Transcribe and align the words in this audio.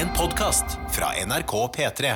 En 0.00 0.08
podkast 0.16 0.78
fra 0.88 1.10
NRK 1.26 1.50
P3. 1.76 2.10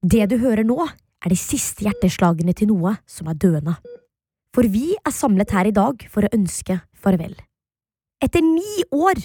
Det 0.00 0.26
du 0.30 0.38
hører 0.38 0.64
nå, 0.64 0.78
er 0.80 1.28
de 1.28 1.36
siste 1.36 1.84
hjerteslagene 1.84 2.54
til 2.56 2.70
noe 2.70 2.94
som 3.04 3.28
er 3.28 3.36
døende. 3.36 3.74
For 4.56 4.64
vi 4.64 4.94
er 4.96 5.12
samlet 5.12 5.52
her 5.52 5.68
i 5.68 5.74
dag 5.76 6.06
for 6.08 6.24
å 6.24 6.32
ønske 6.32 6.78
farvel. 6.96 7.36
Etter 8.24 8.40
ni 8.40 8.80
år 8.96 9.20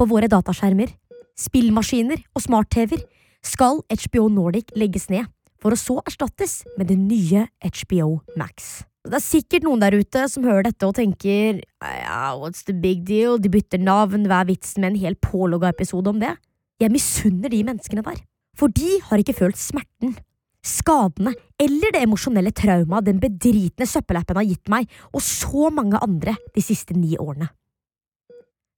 på 0.00 0.08
våre 0.08 0.32
dataskjermer, 0.32 0.96
spillmaskiner 1.38 2.20
og 2.34 2.44
smart-TV-er 2.44 3.04
skal 3.46 3.82
HBO 3.86 4.28
Nordic 4.32 4.72
legges 4.76 5.08
ned, 5.12 5.28
for 5.58 5.74
å 5.74 5.78
så 5.78 5.98
erstattes 6.06 6.60
med 6.78 6.90
det 6.90 6.98
nye 6.98 7.46
HBO 7.62 8.20
Max. 8.38 8.84
Det 9.08 9.16
er 9.16 9.24
sikkert 9.24 9.64
noen 9.64 9.80
der 9.80 9.96
ute 9.96 10.26
som 10.28 10.44
hører 10.44 10.68
dette 10.68 10.86
og 10.86 10.96
tenker 10.98 11.60
yeah, 11.62 12.34
what's 12.36 12.66
the 12.66 12.74
big 12.76 13.06
deal, 13.08 13.38
de 13.40 13.50
bytter 13.50 13.80
navn, 13.80 14.26
hva 14.28 14.42
er 14.42 14.50
vitsen 14.50 14.84
med 14.84 14.92
en 14.92 15.02
hel 15.06 15.16
pålogga 15.22 15.70
episode 15.72 16.10
om 16.12 16.18
det? 16.20 16.34
Jeg 16.82 16.92
misunner 16.94 17.50
de 17.50 17.62
menneskene 17.66 18.04
der, 18.06 18.20
for 18.58 18.74
de 18.74 18.98
har 19.08 19.22
ikke 19.22 19.36
følt 19.38 19.58
smerten, 19.58 20.18
skadene 20.66 21.32
eller 21.62 21.94
det 21.94 22.02
emosjonelle 22.04 22.52
traumaet 22.52 23.06
den 23.06 23.22
bedritne 23.22 23.86
søppelappen 23.88 24.38
har 24.38 24.46
gitt 24.46 24.70
meg 24.70 24.90
og 25.14 25.22
så 25.24 25.70
mange 25.74 26.00
andre 26.02 26.34
de 26.54 26.64
siste 26.64 26.96
ni 26.98 27.16
årene. 27.16 27.48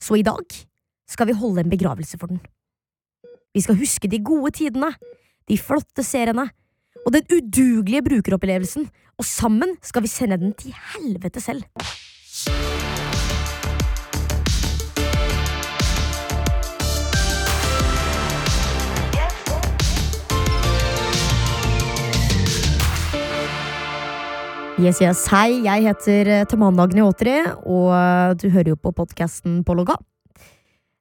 Så 0.00 0.20
i 0.20 0.24
dag 0.24 0.45
skal 1.10 1.27
vi 1.27 1.37
holde 1.37 1.64
en 1.64 1.73
begravelse 1.73 2.19
for 2.19 2.30
den. 2.30 2.41
Vi 3.55 3.62
skal 3.64 3.78
huske 3.80 4.09
de 4.09 4.23
gode 4.23 4.55
tidene, 4.55 4.92
de 5.50 5.59
flotte 5.59 6.06
seriene 6.06 6.46
og 7.06 7.14
den 7.16 7.27
udugelige 7.33 8.05
brukeropplevelsen, 8.06 8.86
og 9.19 9.25
sammen 9.27 9.75
skal 9.83 10.05
vi 10.05 10.12
sende 10.12 10.38
den 10.38 10.55
til 10.55 10.77
helvete 10.94 11.41
selv. 11.42 11.64
Yes, 24.81 24.97
yes. 25.03 25.27
Hei, 25.28 25.61
jeg 25.66 25.83
heter 25.84 26.28
eh, 26.33 26.44
Tamanna 26.48 26.86
Agniotri, 26.86 27.34
og 27.69 27.91
eh, 27.92 28.31
du 28.41 28.47
hører 28.48 28.70
jo 28.72 28.78
på 28.81 28.94
podkasten 28.97 29.58
på 29.66 29.77
logga. 29.77 29.98
Eh, 30.00 30.09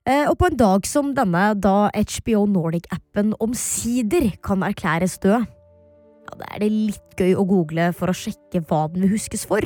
Og 0.10 0.36
på 0.42 0.48
en 0.50 0.58
dag 0.58 0.88
som 0.90 1.12
denne, 1.14 1.42
da 1.62 1.92
HBO 1.94 2.48
Nordic-appen 2.50 3.36
omsider 3.44 4.32
kan 4.42 4.64
erklæres 4.66 5.20
død, 5.22 5.44
ja, 6.30 6.38
da 6.40 6.48
er 6.54 6.64
det 6.64 6.70
litt 6.74 7.20
gøy 7.20 7.36
å 7.38 7.46
google 7.46 7.92
for 7.98 8.10
å 8.10 8.18
sjekke 8.18 8.64
hva 8.70 8.88
den 8.90 9.06
vil 9.06 9.14
huskes 9.14 9.46
for. 9.50 9.66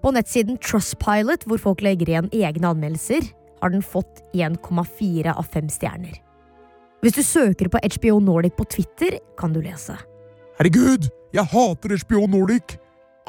På 0.00 0.12
nettsiden 0.16 0.58
Trustpilot, 0.62 1.44
hvor 1.46 1.60
folk 1.60 1.84
legger 1.84 2.10
igjen 2.10 2.32
egne 2.34 2.72
anmeldelser, 2.72 3.26
har 3.60 3.74
den 3.74 3.84
fått 3.84 4.22
1,4 4.34 5.34
av 5.36 5.46
5 5.52 5.72
stjerner. 5.74 6.18
Hvis 7.04 7.16
du 7.16 7.22
søker 7.24 7.70
på 7.72 7.80
HBO 7.80 8.18
Nordic 8.24 8.56
på 8.58 8.66
Twitter, 8.74 9.18
kan 9.38 9.54
du 9.54 9.60
lese. 9.64 9.96
Herregud, 10.58 11.08
jeg 11.32 11.46
hater 11.52 11.96
HBO 12.02 12.26
Nordic! 12.28 12.78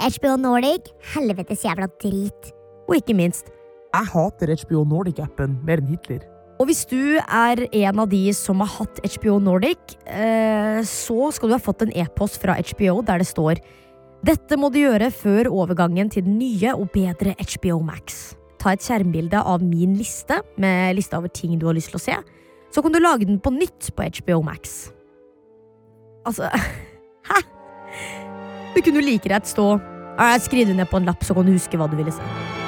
HBO 0.01 0.37
Nordic, 0.39 0.89
helvetes 1.13 1.65
jævla 1.67 1.87
drit. 2.01 2.53
Og 2.89 2.97
ikke 2.97 3.15
minst, 3.15 3.51
Jeg 3.91 4.07
hater 4.13 4.53
HBO 4.63 4.85
Nordic-appen 4.87 5.57
mer 5.67 5.81
enn 5.81 5.91
Hitler. 5.91 6.23
Og 6.61 6.67
hvis 6.69 6.83
du 6.85 7.17
er 7.17 7.63
en 7.65 7.99
av 8.03 8.09
de 8.11 8.21
som 8.37 8.61
har 8.61 8.69
hatt 8.75 8.99
HBO 9.01 9.39
Nordic, 9.41 9.95
eh, 10.05 10.79
så 10.85 11.31
skal 11.33 11.49
du 11.49 11.55
ha 11.57 11.61
fått 11.61 11.81
en 11.83 11.93
e-post 11.97 12.37
fra 12.43 12.55
HBO 12.55 13.01
der 13.01 13.23
det 13.23 13.27
står 13.31 13.63
Dette 14.21 14.53
må 14.61 14.69
du 14.69 14.77
gjøre 14.83 15.09
før 15.09 15.49
overgangen 15.49 16.11
til 16.13 16.27
den 16.27 16.37
nye 16.37 16.75
og 16.75 16.91
bedre 16.93 17.33
HBO 17.41 17.79
Max. 17.81 18.35
Ta 18.61 18.75
et 18.75 18.85
skjermbilde 18.85 19.41
av 19.41 19.65
min 19.65 19.95
liste 19.97 20.37
med 20.61 20.93
liste 20.99 21.17
over 21.17 21.33
ting 21.33 21.57
du 21.57 21.65
har 21.65 21.73
lyst 21.73 21.89
til 21.89 21.97
å 21.97 22.03
se. 22.03 22.19
Så 22.71 22.85
kan 22.85 22.93
du 22.93 23.01
lage 23.01 23.25
den 23.25 23.41
på 23.41 23.49
nytt 23.55 23.89
på 23.97 24.05
HBO 24.21 24.43
Max. 24.45 24.91
Altså 26.29 26.53
Hæ? 27.29 27.41
Du 28.75 28.79
kunne 28.85 29.01
jo 29.01 29.07
like 29.09 29.25
greit 29.25 29.49
stå 29.49 29.73
«Ja, 30.21 30.35
Skriv 30.37 30.69
det 30.69 30.77
ned 30.77 30.85
på 30.91 31.01
en 31.01 31.09
lapp, 31.09 31.25
så 31.25 31.33
kan 31.33 31.47
du 31.47 31.55
huske 31.55 31.79
hva 31.81 31.89
du 31.89 31.97
ville 31.97 32.13
se. 32.13 32.60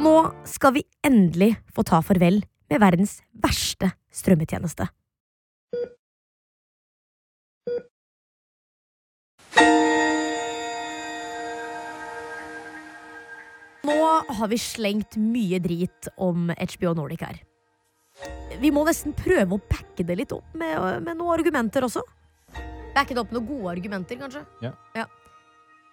Og 0.00 0.04
nå 0.06 0.18
skal 0.48 0.72
vi 0.72 0.80
endelig 1.04 1.50
få 1.76 1.82
ta 1.84 1.98
farvel 2.00 2.38
med 2.72 2.80
verdens 2.80 3.18
verste 3.36 3.90
strømmetjeneste. 4.16 4.86
Nå 13.84 13.96
har 14.24 14.48
vi 14.48 14.56
slengt 14.56 15.18
mye 15.20 15.60
drit 15.60 16.08
om 16.16 16.48
HBO 16.48 16.94
Nordic 16.96 17.26
her. 17.26 17.42
Vi 18.56 18.70
må 18.72 18.86
nesten 18.88 19.12
prøve 19.12 19.58
å 19.58 19.60
backe 19.60 20.06
det 20.08 20.16
litt 20.16 20.32
opp 20.32 20.56
med, 20.56 20.80
med 21.04 21.20
noen 21.20 21.34
argumenter 21.34 21.84
også. 21.84 22.06
Backe 22.96 23.12
det 23.12 23.20
opp 23.20 23.36
med 23.36 23.42
noen 23.42 23.50
gode 23.52 23.76
argumenter, 23.76 24.16
kanskje? 24.24 24.46
Ja. 24.64 25.04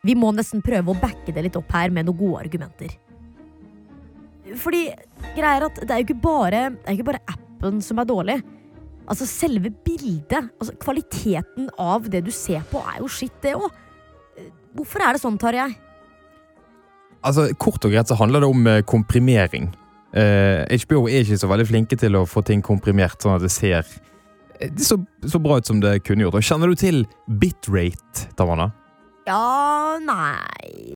Vi 0.07 0.15
må 0.15 0.31
nesten 0.31 0.63
prøve 0.63 0.95
å 0.95 0.97
backe 1.03 1.35
det 1.35 1.43
litt 1.49 1.59
opp 1.59 1.75
her 1.75 1.91
med 1.91 2.07
noen 2.07 2.21
gode 2.23 2.45
argumenter. 2.45 2.95
Fordi 4.55 4.83
greia 5.35 5.57
er 5.57 5.65
at 5.67 5.81
det 5.81 5.91
er 5.91 6.01
jo 6.01 6.07
ikke 6.07 6.21
bare, 6.23 6.61
det 6.75 6.87
er 6.87 6.95
ikke 6.97 7.09
bare 7.11 7.25
appen 7.33 7.81
som 7.83 7.99
er 7.99 8.07
dårlig. 8.07 8.37
Altså 9.07 9.27
Selve 9.27 9.71
bildet, 9.85 10.49
altså 10.59 10.75
kvaliteten 10.81 11.69
av 11.79 12.07
det 12.11 12.25
du 12.27 12.31
ser 12.31 12.63
på, 12.71 12.81
er 12.83 13.01
jo 13.01 13.11
skitt, 13.11 13.37
det 13.43 13.55
òg. 13.55 13.69
Hvorfor 14.77 15.03
er 15.03 15.15
det 15.15 15.23
sånn, 15.23 15.39
Tarjei? 15.41 15.71
Altså, 17.25 17.47
Kort 17.59 17.85
og 17.87 17.93
greit 17.95 18.09
så 18.11 18.17
handler 18.19 18.43
det 18.43 18.49
om 18.51 18.67
eh, 18.69 18.83
komprimering. 18.87 19.71
Uh, 20.17 20.63
HBO 20.87 21.03
er 21.11 21.25
ikke 21.25 21.37
så 21.37 21.49
veldig 21.51 21.65
flinke 21.67 21.97
til 21.99 22.15
å 22.15 22.23
få 22.25 22.41
ting 22.47 22.61
komprimert 22.63 23.19
sånn 23.21 23.35
at 23.35 23.43
det 23.43 23.51
ser 23.53 23.81
eh, 23.83 24.71
det 24.71 24.85
så, 24.87 24.95
så 25.27 25.41
bra 25.43 25.59
ut 25.59 25.67
som 25.67 25.81
det 25.83 25.99
kunne 26.07 26.25
gjort. 26.25 26.39
Og 26.39 26.47
Kjenner 26.47 26.71
du 26.71 26.79
til 26.79 27.03
bitrate, 27.27 28.29
Tamanna? 28.39 28.71
Ja, 29.27 29.99
nei 30.01 30.95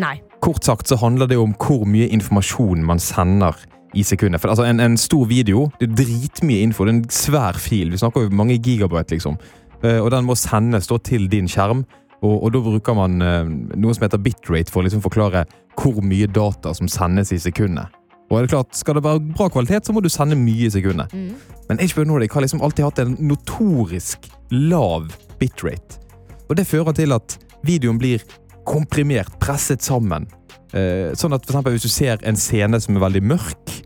Nei. 0.00 0.16
Kort 0.42 0.64
sagt 0.66 0.90
så 0.90 0.98
handler 0.98 1.30
det 1.30 1.38
om 1.38 1.54
hvor 1.58 1.86
mye 1.88 2.08
informasjon 2.12 2.84
man 2.86 3.00
sender 3.02 3.56
i 3.94 4.04
sekundet. 4.06 4.40
For 4.40 4.52
altså, 4.52 4.64
en, 4.66 4.80
en 4.80 4.96
stor 4.96 5.26
video 5.28 5.68
det 5.80 5.90
er 5.90 5.96
dritmye 6.02 6.62
info. 6.66 6.86
Det 6.86 6.94
er 6.94 6.98
en 6.98 7.10
svær 7.12 7.58
fil. 7.60 7.92
Vi 7.92 8.00
snakker 8.00 8.26
jo 8.26 8.36
mange 8.36 8.58
gigabyte, 8.58 9.14
liksom. 9.14 9.38
Eh, 9.82 9.98
og 10.00 10.10
den 10.14 10.26
må 10.26 10.36
sendes 10.38 10.88
til 11.04 11.28
din 11.30 11.50
skjerm. 11.50 11.84
Og, 12.22 12.36
og 12.44 12.52
da 12.54 12.62
bruker 12.62 12.96
man 12.96 13.22
eh, 13.22 13.50
noe 13.76 13.94
som 13.94 14.06
heter 14.06 14.22
bitrate 14.22 14.72
for 14.72 14.82
å 14.82 14.86
liksom 14.86 15.02
forklare 15.04 15.44
hvor 15.78 16.02
mye 16.04 16.28
data 16.30 16.74
som 16.76 16.90
sendes 16.90 17.32
i 17.34 17.40
sekundet. 17.42 17.92
Og 18.30 18.38
er 18.38 18.46
det 18.46 18.52
klart, 18.54 18.76
Skal 18.76 18.96
det 18.96 19.04
være 19.04 19.20
bra 19.36 19.48
kvalitet, 19.52 19.84
så 19.84 19.92
må 19.92 20.00
du 20.00 20.08
sende 20.08 20.38
mye 20.38 20.68
i 20.68 20.72
sekundet. 20.72 21.12
Mm. 21.12 21.34
Men 21.68 21.80
HBO 21.82 22.04
Nordic 22.08 22.32
har 22.32 22.44
liksom 22.44 22.62
alltid 22.62 22.84
hatt 22.84 23.02
en 23.02 23.16
notorisk 23.20 24.30
lav 24.50 25.10
bitrate. 25.40 26.00
Og 26.48 26.56
det 26.56 26.66
fører 26.66 26.92
til 26.96 27.12
at 27.12 27.36
videoen 27.64 27.98
blir 28.00 28.24
komprimert, 28.68 29.34
presset 29.42 29.82
sammen. 29.84 30.28
Eh, 30.72 31.12
sånn 31.18 31.34
at 31.36 31.44
for 31.44 31.52
eksempel 31.52 31.76
hvis 31.76 31.84
du 31.84 31.92
ser 31.92 32.22
en 32.24 32.38
scene 32.40 32.80
som 32.80 32.96
er 32.96 33.04
veldig 33.04 33.22
mørk, 33.34 33.76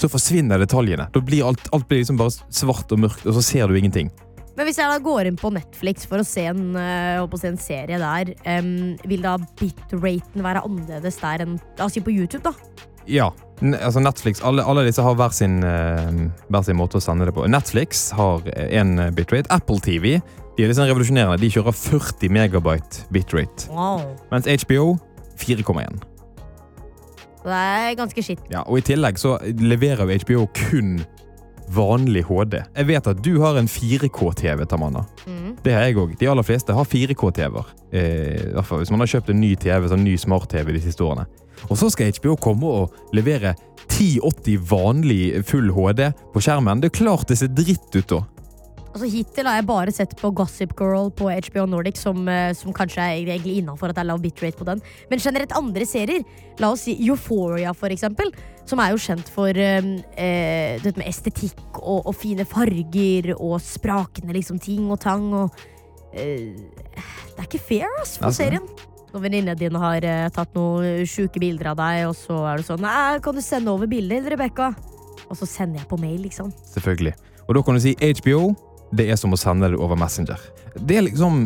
så 0.00 0.08
forsvinner 0.08 0.62
detaljene. 0.62 1.10
Da 1.12 1.20
blir 1.20 1.44
alt, 1.44 1.66
alt 1.76 1.86
blir 1.88 2.00
liksom 2.00 2.18
bare 2.20 2.32
svart 2.32 2.92
og 2.94 3.02
mørkt, 3.02 3.26
og 3.28 3.36
så 3.36 3.44
ser 3.44 3.68
du 3.68 3.76
ingenting. 3.76 4.08
Men 4.56 4.66
hvis 4.66 4.80
jeg 4.80 4.90
da 4.90 4.98
går 5.00 5.28
inn 5.28 5.38
på 5.40 5.52
Netflix 5.54 6.08
for 6.08 6.20
å 6.20 6.26
se 6.26 6.46
en, 6.50 6.74
eh, 6.76 7.20
å 7.20 7.38
se 7.38 7.48
en 7.48 7.60
serie 7.60 8.00
der, 8.00 8.34
em, 8.44 8.96
vil 9.08 9.22
da 9.24 9.36
bitraten 9.60 10.42
være 10.44 10.64
annerledes 10.66 11.20
der 11.20 11.44
enn 11.46 11.60
La 11.78 11.86
oss 11.86 11.94
si 11.96 12.02
på 12.04 12.12
YouTube, 12.12 12.42
da? 12.42 12.52
Ja. 13.06 13.30
N 13.62 13.74
altså 13.74 14.00
Netflix, 14.00 14.40
alle, 14.44 14.64
alle 14.64 14.86
disse 14.86 15.02
har 15.04 15.14
hver 15.16 15.32
sin, 15.32 15.62
eh, 15.64 16.10
hver 16.48 16.64
sin 16.64 16.76
måte 16.76 16.96
å 16.96 17.04
sende 17.04 17.26
det 17.28 17.34
på. 17.34 17.48
Netflix 17.48 18.10
har 18.16 18.40
en 18.56 18.96
bitrate. 19.14 19.48
Apple 19.50 19.80
TV 19.80 20.20
de 20.56 20.64
er 20.64 20.70
litt 20.70 20.78
sånn 20.78 20.90
revolusjonerende. 20.90 21.40
De 21.40 21.50
kjører 21.52 21.76
40 21.76 22.32
megabyte 22.34 23.06
bitrate. 23.14 23.70
Wow. 23.72 24.02
Mens 24.32 24.48
HBO 24.64 24.96
4,1. 25.40 26.02
Det 27.40 27.56
er 27.56 27.94
ganske 27.96 28.22
skitt. 28.24 28.42
Ja, 28.52 28.66
og 28.66 28.82
I 28.82 28.84
tillegg 28.84 29.18
så 29.20 29.38
leverer 29.60 30.10
jo 30.10 30.20
HBO 30.26 30.46
kun 30.56 30.98
vanlig 31.70 32.24
HD. 32.26 32.58
Jeg 32.76 32.88
vet 32.88 33.08
at 33.12 33.20
du 33.24 33.36
har 33.40 33.58
en 33.60 33.68
4K-TV, 33.70 34.64
Tamanna. 34.68 35.04
Mm. 35.26 35.54
Det 35.62 35.74
har 35.74 35.86
jeg 35.86 35.98
òg. 36.02 36.16
De 36.18 36.28
aller 36.28 36.46
fleste 36.46 36.74
har 36.74 36.88
4K-TV-er. 36.88 37.70
Eh, 37.94 38.58
hvis 38.58 38.90
man 38.90 39.04
har 39.04 39.12
kjøpt 39.14 39.30
en 39.30 39.40
ny 39.40 39.54
TV, 39.60 39.86
sånn 39.90 40.04
ny 40.04 40.16
smart-TV 40.18 40.74
de 40.74 40.82
siste 40.84 41.06
årene. 41.06 41.28
Og 41.68 41.78
så 41.78 41.90
skal 41.92 42.12
HBO 42.16 42.36
komme 42.40 42.74
og 42.82 43.14
levere 43.16 43.54
1080 43.86 44.60
vanlig 44.70 45.22
full 45.46 45.70
HD 45.76 46.10
på 46.34 46.42
skjermen. 46.42 46.82
Det 46.82 46.90
er 46.90 46.98
klart 47.02 47.28
det 47.30 47.38
ser 47.40 47.52
dritt 47.54 47.94
ut 47.94 48.08
da. 48.10 48.22
Altså 48.90 49.06
Hittil 49.06 49.46
har 49.46 49.60
jeg 49.60 49.66
bare 49.68 49.92
sett 49.94 50.14
på 50.18 50.32
Gossip 50.34 50.72
Girl 50.78 51.12
på 51.14 51.28
HBO 51.30 51.62
Nordic, 51.70 52.00
som, 52.00 52.24
eh, 52.28 52.50
som 52.58 52.74
kanskje 52.74 53.04
er 53.04 53.20
egentlig 53.22 53.60
innafor 53.60 53.92
at 53.92 53.94
det 53.94 54.02
er 54.02 54.08
lav 54.10 54.22
bitrate 54.22 54.58
på 54.58 54.66
den. 54.66 54.82
Men 55.10 55.22
generelt 55.22 55.54
andre 55.54 55.86
serier. 55.86 56.24
La 56.58 56.72
oss 56.74 56.88
si 56.88 56.96
Euphoria, 57.06 57.72
for 57.72 57.94
eksempel. 57.94 58.32
Som 58.66 58.82
er 58.82 58.90
jo 58.90 58.98
kjent 58.98 59.30
for 59.30 59.50
eh, 59.54 59.80
det 60.82 60.96
med 60.96 61.06
estetikk 61.06 61.78
og, 61.78 62.08
og 62.10 62.14
fine 62.18 62.44
farger 62.44 63.32
og 63.36 63.60
sprakende 63.62 64.34
liksom 64.34 64.58
ting 64.58 64.90
og 64.90 64.98
tang. 65.00 65.30
Og, 65.38 65.62
eh, 66.10 66.50
det 66.50 67.38
er 67.38 67.46
ikke 67.46 67.62
fair, 67.62 67.86
ass, 68.02 68.16
for 68.18 68.34
serien. 68.34 68.66
Når 69.10 69.22
venninnene 69.24 69.58
dine 69.58 69.78
har 69.82 70.06
eh, 70.06 70.28
tatt 70.34 70.54
noen 70.54 71.06
sjuke 71.06 71.42
bilder 71.42 71.72
av 71.72 71.78
deg, 71.78 72.08
og 72.10 72.16
så 72.18 72.42
er 72.50 72.58
du 72.58 72.66
sånn 72.66 72.82
Nei, 72.82 73.18
kan 73.22 73.38
du 73.38 73.42
sende 73.42 73.70
over 73.70 73.90
bilder, 73.90 74.26
Rebekka? 74.34 74.72
Og 75.30 75.38
så 75.38 75.46
sender 75.46 75.82
jeg 75.82 75.90
på 75.90 75.98
mail, 75.98 76.18
liksom. 76.26 76.50
Selvfølgelig. 76.74 77.14
Og 77.46 77.54
da 77.54 77.62
kan 77.66 77.78
du 77.78 77.82
si 77.82 77.94
HBO, 77.98 78.50
det 78.90 79.06
er 79.10 79.18
som 79.20 79.34
å 79.34 79.38
sende 79.38 79.70
det 79.70 79.78
over 79.78 79.98
Messenger. 79.98 80.40
Det 80.76 80.98
er 80.98 81.06
liksom 81.06 81.44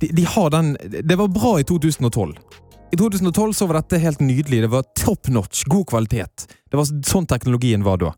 de, 0.00 0.08
de 0.12 0.24
har 0.28 0.50
den 0.50 0.74
Det 0.80 1.16
var 1.16 1.28
bra 1.32 1.54
i 1.60 1.64
2012. 1.64 2.34
I 2.92 2.96
2012 2.96 3.52
så 3.52 3.66
var 3.66 3.80
dette 3.80 3.98
helt 3.98 4.20
nydelig. 4.20 4.60
Det 4.62 4.70
var 4.70 4.84
top 4.94 5.28
notch, 5.28 5.64
god 5.64 5.88
kvalitet. 5.90 6.46
Det 6.70 6.78
var 6.78 6.86
sånn 6.86 7.26
teknologien 7.26 7.82
var 7.82 7.98
da. 8.02 8.12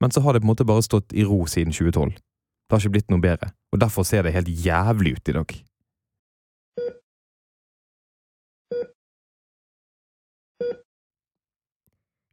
Men 0.00 0.12
så 0.14 0.22
har 0.22 0.34
det 0.34 0.42
på 0.42 0.46
en 0.46 0.52
måte 0.52 0.66
bare 0.68 0.84
stått 0.86 1.12
i 1.12 1.24
ro 1.26 1.40
siden 1.50 1.72
2012. 1.74 2.12
Det 2.14 2.76
har 2.76 2.84
ikke 2.84 2.94
blitt 2.94 3.10
noe 3.10 3.24
bedre. 3.24 3.50
Og 3.72 3.80
derfor 3.82 4.06
ser 4.06 4.22
det 4.22 4.36
helt 4.36 4.50
jævlig 4.52 5.16
ut 5.16 5.32
i 5.32 5.34
dag. 5.38 5.56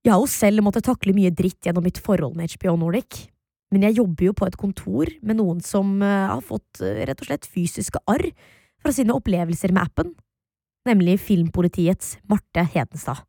Jeg 0.06 0.14
har 0.14 0.22
jo 0.22 0.30
selv 0.30 0.62
måttet 0.62 0.86
takle 0.86 1.16
mye 1.18 1.32
dritt 1.34 1.66
gjennom 1.66 1.88
mitt 1.88 1.98
forhold 1.98 2.36
med 2.38 2.52
HBO 2.54 2.76
Nordic. 2.78 3.24
Men 3.74 3.88
jeg 3.88 3.98
jobber 3.98 4.30
jo 4.30 4.36
på 4.38 4.48
et 4.48 4.58
kontor 4.62 5.10
med 5.26 5.40
noen 5.40 5.62
som 5.66 5.98
eh, 6.06 6.28
har 6.30 6.44
fått 6.46 6.82
eh, 6.86 7.04
rett 7.10 7.22
og 7.24 7.30
slett 7.32 7.50
fysiske 7.50 8.02
arr 8.10 8.30
fra 8.82 8.94
sine 8.94 9.16
opplevelser 9.16 9.74
med 9.74 9.88
appen, 9.88 10.14
nemlig 10.86 11.18
Filmpolitiets 11.26 12.20
Marte 12.30 12.68
Hedenstad. 12.76 13.26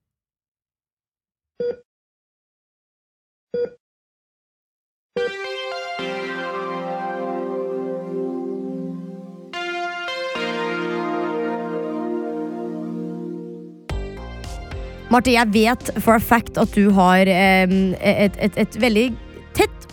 Marte, 15.06 15.30
jeg 15.30 15.48
vet 15.54 15.90
for 16.02 16.18
a 16.18 16.20
fact 16.20 16.58
at 16.60 16.74
du 16.74 16.90
har 16.92 17.24
eh, 17.30 17.70
et, 18.02 18.36
et, 18.36 18.58
et 18.58 18.82
veldig 18.82 19.06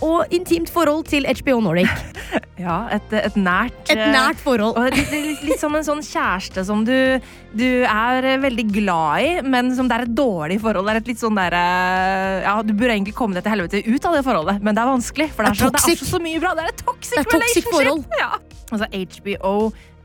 og 0.01 0.31
intimt 0.33 0.71
forhold 0.73 1.05
til 1.11 1.27
HBO 1.27 1.59
Nordic. 1.61 1.89
Ja, 2.63 2.85
et, 2.93 3.09
et 3.17 3.35
nært 3.35 3.89
Et 3.91 3.97
nært 4.13 4.37
forhold. 4.39 4.77
Litt, 4.93 5.09
litt, 5.11 5.41
litt 5.43 5.59
som 5.59 5.73
en 5.75 5.83
sånn 5.83 6.03
kjæreste 6.05 6.61
som 6.63 6.83
du, 6.85 6.93
du 7.57 7.65
er 7.89 8.27
veldig 8.39 8.65
glad 8.71 9.25
i, 9.25 9.31
men 9.41 9.71
som 9.75 9.89
det 9.89 9.97
er 9.97 10.05
et 10.05 10.13
dårlig 10.15 10.59
forhold. 10.61 10.85
Det 10.87 10.93
er 10.93 10.99
et 11.01 11.09
litt 11.11 11.19
sånn 11.19 11.35
der, 11.35 11.57
eh, 11.57 12.45
ja, 12.45 12.53
Du 12.63 12.71
burde 12.77 12.93
egentlig 12.93 13.15
komme 13.17 13.35
deg 13.35 13.43
til 13.43 13.55
helvete 13.55 13.81
ut 13.89 14.05
av 14.07 14.15
det 14.15 14.21
forholdet, 14.29 14.61
men 14.63 14.77
det 14.77 14.83
er 14.85 14.91
vanskelig. 14.93 15.27
For 15.33 15.43
det 15.43 15.49
er, 15.51 15.57
Det 15.57 15.65
er 15.65 15.83
så, 15.83 15.89
det 15.89 16.05
er 16.05 16.11
så 16.13 16.21
mye 16.23 16.43
bra. 16.45 16.53
Det 16.53 16.63
er 16.63 16.71
et 16.75 16.85
toxic, 16.85 17.15
Det 17.17 17.23
er 17.25 17.31
toxic 17.33 17.41
relationship. 17.41 17.73
forhold. 17.73 18.05
Ja. 18.21 18.31
Altså, 18.69 18.87
HBO 18.93 19.53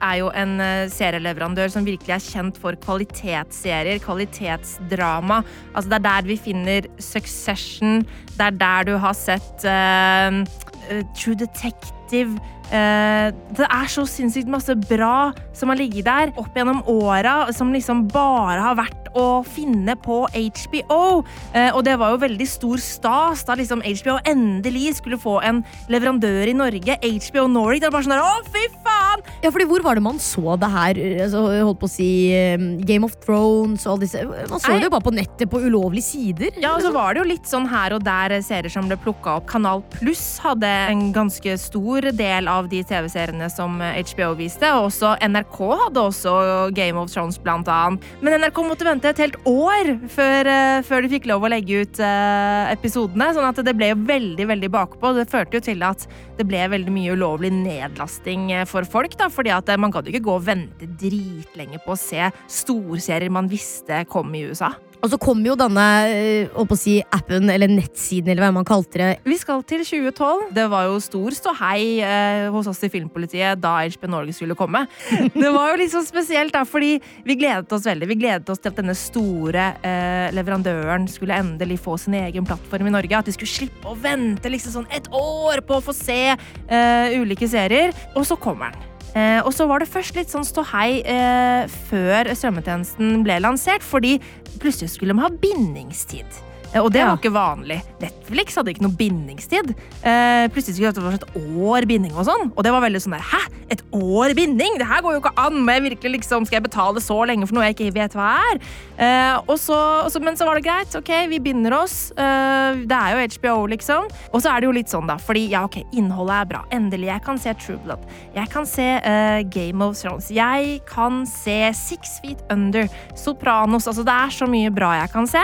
er 0.04 0.18
jo 0.20 0.30
en 0.36 0.58
eh, 0.62 0.90
serieleverandør 0.92 1.72
som 1.72 1.86
virkelig 1.86 2.14
er 2.14 2.24
kjent 2.24 2.60
for 2.60 2.78
kvalitetsserier, 2.84 4.00
kvalitetsdrama. 4.04 5.42
Altså, 5.74 5.88
det 5.90 5.98
er 5.98 6.06
der 6.06 6.28
vi 6.28 6.38
finner 6.48 6.88
Succession, 7.02 8.04
det 8.36 8.46
er 8.50 8.60
der 8.60 8.88
du 8.88 8.94
har 9.02 9.16
sett 9.18 9.66
eh, 9.66 11.02
True 11.18 11.38
Detective. 11.38 12.38
Eh, 12.68 13.28
det 13.56 13.64
er 13.64 13.88
så 13.88 14.04
sinnssykt 14.08 14.50
masse 14.50 14.74
bra 14.88 15.30
som 15.56 15.72
har 15.72 15.80
ligget 15.80 16.06
der 16.08 16.32
opp 16.36 16.56
gjennom 16.56 16.82
åra, 16.88 17.48
som 17.56 17.72
liksom 17.74 18.06
bare 18.12 18.60
har 18.60 18.76
vært 18.78 19.08
å 19.16 19.42
finne 19.46 19.96
på 19.98 20.20
HBO. 20.28 21.22
Uh, 21.54 21.70
og 21.72 21.82
det 21.86 21.96
var 22.00 22.12
jo 22.12 22.22
veldig 22.22 22.48
stor 22.48 22.80
stas 22.82 23.44
da 23.48 23.56
liksom 23.58 23.82
HBO 23.82 24.18
endelig 24.28 24.98
skulle 25.00 25.18
få 25.20 25.38
en 25.46 25.62
leverandør 25.92 26.50
i 26.50 26.56
Norge. 26.56 26.98
HBO 27.02 27.46
Nordic. 27.50 27.82
Det 27.82 27.88
var 27.88 27.96
bare 27.98 28.08
sånn 28.08 28.16
der, 28.16 28.24
å, 28.24 28.44
fy 28.52 28.64
faen! 28.84 29.24
Ja, 29.42 29.52
fordi 29.54 29.68
Hvor 29.68 29.84
var 29.84 29.98
det 29.98 30.04
man 30.04 30.20
så 30.22 30.56
det 30.60 30.70
her? 30.72 31.00
Altså, 31.24 31.42
holdt 31.66 31.80
på 31.82 31.88
å 31.88 31.92
si 31.92 32.10
um, 32.54 32.68
Game 32.86 33.06
of 33.06 33.16
Thrones 33.24 33.86
og 33.86 33.96
alle 33.96 34.06
disse 34.06 34.22
Man 34.24 34.60
så 34.60 34.72
Nei. 34.72 34.78
det 34.80 34.88
jo 34.88 34.92
bare 34.94 35.06
på 35.06 35.14
nettet 35.14 35.50
på 35.50 35.60
ulovlige 35.64 36.06
sider. 36.06 36.54
Ja, 36.60 36.74
og 36.76 36.84
så 36.84 36.92
var 36.94 37.14
det 37.14 37.22
jo 37.22 37.28
litt 37.32 37.48
sånn 37.48 37.68
her 37.70 37.96
og 37.96 38.04
der 38.06 38.38
serier 38.44 38.72
som 38.72 38.88
ble 38.90 38.98
plukka 39.00 39.38
opp. 39.38 39.48
Kanal 39.50 39.84
Pluss 39.94 40.38
hadde 40.42 40.68
en 40.92 41.08
ganske 41.16 41.56
stor 41.60 42.10
del 42.16 42.50
av 42.50 42.57
de 42.66 42.82
TV-seriene 42.82 43.46
som 43.52 43.78
HBO 43.78 44.32
viste. 44.38 44.66
Og 44.74 44.88
også 44.88 45.14
NRK 45.22 45.58
hadde 45.84 46.02
også 46.02 46.34
Game 46.74 46.98
of 46.98 47.12
Thrones, 47.12 47.38
blant 47.38 47.68
annet. 47.70 48.04
Men 48.24 48.40
NRK 48.42 48.58
måtte 48.66 48.88
vente 48.88 49.12
et 49.12 49.22
helt 49.22 49.38
år 49.46 49.94
før, 50.10 50.50
eh, 50.50 50.80
før 50.86 51.04
de 51.04 51.12
fikk 51.14 51.28
lov 51.30 51.46
å 51.46 51.52
legge 51.52 51.84
ut 51.84 52.02
eh, 52.02 52.72
episodene. 52.74 53.30
Sånn 53.36 53.48
at 53.48 53.62
det 53.64 53.76
ble 53.78 53.92
jo 53.92 54.00
veldig, 54.08 54.48
veldig 54.52 54.72
bakpå. 54.74 55.14
Det 55.16 55.28
førte 55.30 55.60
jo 55.60 55.64
til 55.70 55.86
at 55.86 56.06
det 56.38 56.46
ble 56.48 56.64
veldig 56.74 56.94
mye 56.94 57.14
ulovlig 57.18 57.52
nedlasting 57.54 58.50
eh, 58.56 58.66
for 58.68 58.88
folk. 58.88 59.16
da, 59.18 59.30
fordi 59.32 59.54
at 59.54 59.70
eh, 59.70 59.80
man 59.80 59.94
jo 59.94 60.12
ikke 60.12 60.26
gå 60.26 60.36
og 60.38 60.46
vente 60.46 60.90
dritlenge 60.98 61.80
på 61.84 61.94
å 61.94 62.00
se 62.00 62.30
storserier 62.60 63.32
man 63.32 63.50
visste 63.50 64.04
kom 64.10 64.34
i 64.34 64.46
USA. 64.48 64.72
Og 64.98 65.12
så 65.12 65.18
kom 65.20 65.44
jo 65.46 65.54
denne 65.58 65.84
eh, 66.10 66.58
å 66.58 66.66
si, 66.78 66.98
appen, 67.14 67.46
eller 67.52 67.70
nettsiden, 67.70 68.32
eller 68.32 68.46
hva 68.46 68.50
man 68.56 68.66
kalte 68.66 68.98
det. 68.98 69.10
Vi 69.28 69.36
skal 69.38 69.62
til 69.68 69.84
2012. 69.86 70.48
Det 70.56 70.66
var 70.72 70.88
jo 70.88 70.98
stor 71.02 71.36
ståhei 71.36 72.00
eh, 72.02 72.48
hos 72.54 72.70
oss 72.70 72.82
i 72.86 72.90
Filmpolitiet 72.92 73.60
da 73.62 73.76
HB 73.84 74.08
Norge 74.10 74.34
skulle 74.36 74.58
komme. 74.58 74.86
Det 75.38 75.52
var 75.54 75.70
jo 75.70 75.78
litt 75.80 75.92
sånn 75.92 76.06
spesielt, 76.06 76.52
da, 76.54 76.64
fordi 76.66 76.96
vi 77.26 77.38
gledet 77.38 77.72
oss 77.74 77.86
veldig. 77.86 78.10
Vi 78.10 78.18
gledet 78.18 78.50
oss 78.50 78.62
til 78.62 78.72
at 78.72 78.80
denne 78.80 78.96
store 78.98 79.70
eh, 79.86 80.28
leverandøren 80.34 81.06
skulle 81.10 81.38
endelig 81.38 81.78
få 81.84 81.98
sin 82.00 82.18
egen 82.18 82.48
plattform 82.48 82.90
i 82.90 82.96
Norge. 82.98 83.22
At 83.22 83.30
de 83.30 83.36
skulle 83.36 83.54
slippe 83.54 83.92
å 83.92 83.98
vente 84.02 84.50
liksom 84.50 84.80
sånn 84.80 84.92
et 84.94 85.06
år 85.14 85.62
på 85.66 85.78
å 85.78 85.84
få 85.84 85.94
se 85.96 86.20
eh, 86.34 87.18
ulike 87.20 87.48
serier. 87.50 87.94
Og 88.18 88.26
så 88.26 88.38
kommer 88.40 88.74
den. 88.74 88.87
Eh, 89.16 89.40
og 89.44 89.52
så 89.56 89.68
var 89.68 89.80
det 89.80 89.88
først 89.90 90.18
litt 90.18 90.32
sånn 90.32 90.46
ståhei 90.46 91.00
eh, 91.00 91.70
før 91.88 92.28
strømmetjenesten 92.34 93.22
ble 93.26 93.38
lansert, 93.44 93.84
fordi 93.86 94.18
plutselig 94.60 94.92
skulle 94.94 95.16
de 95.16 95.24
ha 95.24 95.32
bindingstid. 95.32 96.47
Eh, 96.74 96.80
Og 96.82 96.92
det 96.92 97.00
Ja. 97.00 97.06
var 97.08 97.16
ikke 97.16 97.32
vanlig. 97.32 97.82
Netflix 98.00 98.54
hadde 98.56 98.68
ikke 98.74 98.82
noe 98.82 98.92
bindingstid. 98.96 99.74
Eh, 100.04 100.48
plutselig 100.48 100.76
skulle 100.76 100.92
det 100.92 101.02
være 101.02 101.14
et 101.14 101.34
år 101.56 101.86
binding 101.88 102.12
og 102.14 102.26
sånn. 102.26 102.52
Og 102.56 102.62
det 102.62 102.70
var 102.72 102.82
veldig 102.82 103.00
sånn 103.00 103.16
der, 103.16 103.24
hæ? 103.24 103.40
Et 103.70 103.82
år 103.92 104.34
binding? 104.34 104.78
Det 104.78 104.86
her 104.86 105.00
går 105.02 105.12
jo 105.16 105.20
ikke 105.20 105.32
an! 105.36 105.54
Må 105.64 105.72
jeg 105.72 105.82
virkelig 105.92 106.12
liksom, 106.20 106.46
skal 106.46 106.60
jeg 106.60 106.70
betale 106.70 107.00
så 107.00 107.26
lenge 107.26 107.46
for 107.48 107.54
noe 107.54 107.64
jeg 107.64 107.76
ikke 107.76 107.94
vet 107.94 108.12
hva 108.12 108.36
er? 108.52 108.60
Eh, 108.98 109.40
og 109.48 109.56
så, 109.58 110.04
og 110.04 110.10
så, 110.10 110.20
men 110.20 110.34
så 110.36 110.44
var 110.46 110.54
det 110.56 110.64
greit. 110.64 110.94
Ok, 110.96 111.08
vi 111.28 111.38
binder 111.38 111.72
oss. 111.72 112.10
Eh, 112.16 112.74
det 112.84 112.92
er 112.92 113.16
jo 113.16 113.28
HBO, 113.40 113.66
liksom. 113.66 114.04
Og 114.32 114.40
så 114.42 114.52
er 114.54 114.60
det 114.60 114.64
jo 114.68 114.72
litt 114.72 114.88
sånn, 114.88 115.06
da. 115.06 115.16
Fordi 115.16 115.48
ja, 115.48 115.64
ok, 115.64 115.82
innholdet 115.92 116.40
er 116.40 116.44
bra. 116.46 116.64
Endelig. 116.70 117.06
Jeg 117.08 117.22
kan 117.24 117.38
se 117.38 117.54
True 117.54 117.78
Blood. 117.84 118.00
Jeg 118.34 118.48
kan 118.50 118.66
se 118.66 119.00
uh, 119.04 119.42
Game 119.48 119.80
of 119.82 119.96
Thrones. 119.96 120.28
Jeg 120.30 120.80
kan 120.86 121.24
se 121.26 121.72
Six 121.72 122.20
Feet 122.20 122.38
Under. 122.50 122.88
Sopranos. 123.16 123.86
Altså, 123.86 124.04
det 124.04 124.12
er 124.14 124.28
så 124.30 124.46
mye 124.48 124.70
bra 124.74 124.92
jeg 125.00 125.10
kan 125.12 125.26
se. 125.26 125.42